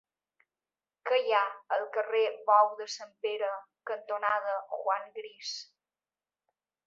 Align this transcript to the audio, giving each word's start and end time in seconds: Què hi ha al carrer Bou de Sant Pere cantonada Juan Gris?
Què 1.09 1.17
hi 1.25 1.33
ha 1.39 1.41
al 1.77 1.83
carrer 1.97 2.21
Bou 2.47 2.71
de 2.79 2.87
Sant 2.95 3.13
Pere 3.27 3.51
cantonada 3.91 4.55
Juan 4.79 5.07
Gris? 5.19 5.53